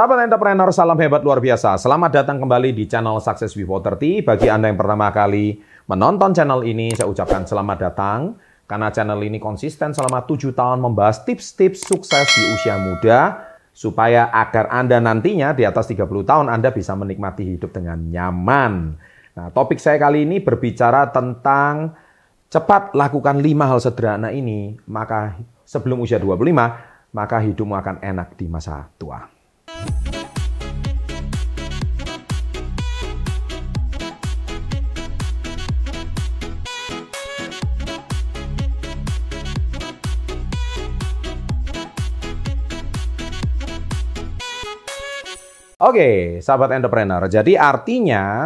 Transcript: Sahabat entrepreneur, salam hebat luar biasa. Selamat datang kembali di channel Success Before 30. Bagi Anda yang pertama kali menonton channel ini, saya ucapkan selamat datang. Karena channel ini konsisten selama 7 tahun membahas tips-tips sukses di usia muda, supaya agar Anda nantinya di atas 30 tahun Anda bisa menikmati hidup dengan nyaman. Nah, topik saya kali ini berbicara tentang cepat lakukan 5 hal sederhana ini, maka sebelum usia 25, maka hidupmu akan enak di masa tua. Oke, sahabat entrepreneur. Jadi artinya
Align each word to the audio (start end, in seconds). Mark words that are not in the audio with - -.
Sahabat 0.00 0.32
entrepreneur, 0.32 0.72
salam 0.72 0.96
hebat 0.96 1.20
luar 1.20 1.44
biasa. 1.44 1.76
Selamat 1.76 2.08
datang 2.08 2.40
kembali 2.40 2.72
di 2.72 2.88
channel 2.88 3.20
Success 3.20 3.52
Before 3.52 3.84
30. 3.84 4.24
Bagi 4.24 4.48
Anda 4.48 4.72
yang 4.72 4.80
pertama 4.80 5.12
kali 5.12 5.60
menonton 5.92 6.32
channel 6.32 6.64
ini, 6.64 6.88
saya 6.96 7.04
ucapkan 7.04 7.44
selamat 7.44 7.76
datang. 7.84 8.32
Karena 8.64 8.88
channel 8.88 9.20
ini 9.20 9.36
konsisten 9.36 9.92
selama 9.92 10.24
7 10.24 10.56
tahun 10.56 10.80
membahas 10.80 11.20
tips-tips 11.28 11.84
sukses 11.84 12.26
di 12.32 12.42
usia 12.48 12.80
muda, 12.80 13.44
supaya 13.76 14.32
agar 14.32 14.72
Anda 14.72 15.04
nantinya 15.04 15.52
di 15.52 15.68
atas 15.68 15.84
30 15.92 16.08
tahun 16.24 16.48
Anda 16.48 16.72
bisa 16.72 16.96
menikmati 16.96 17.60
hidup 17.60 17.68
dengan 17.68 18.00
nyaman. 18.00 18.96
Nah, 19.36 19.52
topik 19.52 19.76
saya 19.76 20.00
kali 20.00 20.24
ini 20.24 20.40
berbicara 20.40 21.12
tentang 21.12 21.92
cepat 22.48 22.96
lakukan 22.96 23.36
5 23.36 23.68
hal 23.68 23.78
sederhana 23.84 24.32
ini, 24.32 24.80
maka 24.88 25.36
sebelum 25.68 26.00
usia 26.00 26.16
25, 26.16 27.12
maka 27.12 27.36
hidupmu 27.36 27.76
akan 27.76 28.00
enak 28.00 28.40
di 28.40 28.48
masa 28.48 28.88
tua. 28.96 29.39
Oke, 45.80 46.38
sahabat 46.38 46.76
entrepreneur. 46.78 47.26
Jadi 47.26 47.58
artinya 47.58 48.38